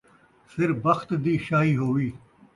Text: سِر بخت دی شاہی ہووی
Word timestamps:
سِر 0.51 0.69
بخت 0.83 1.09
دی 1.23 1.33
شاہی 1.45 1.73
ہووی 1.79 2.09